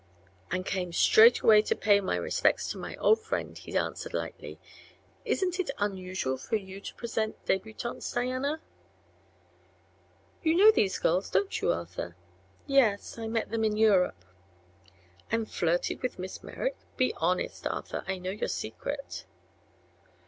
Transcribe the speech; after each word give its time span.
"And 0.49 0.65
came 0.65 0.91
straightway 0.93 1.61
to 1.61 1.75
pay 1.75 2.01
my 2.01 2.15
respects 2.15 2.71
to 2.71 2.79
my 2.79 2.95
old 2.95 3.19
friend," 3.19 3.55
he 3.55 3.77
answered 3.77 4.15
lightly. 4.15 4.57
"Isn't 5.25 5.59
it 5.59 5.69
unusual 5.77 6.37
for 6.37 6.55
you 6.55 6.81
to 6.81 6.95
present 6.95 7.45
debutantes, 7.45 8.11
Diana?" 8.11 8.61
"You 10.41 10.55
know 10.55 10.71
these 10.71 10.97
girls, 10.97 11.29
don't 11.29 11.61
you, 11.61 11.71
Arthur?" 11.71 12.15
"Yes; 12.65 13.19
I 13.19 13.27
met 13.27 13.51
them 13.51 13.63
in 13.63 13.77
Europe." 13.77 14.25
"And 15.31 15.47
flirted 15.47 16.01
with 16.01 16.17
Miss 16.17 16.41
Merrick? 16.41 16.77
Be 16.97 17.13
honest, 17.17 17.67
Arthur, 17.67 18.03
I 18.07 18.17
know 18.17 18.31
your 18.31 18.49
secret." 18.49 19.25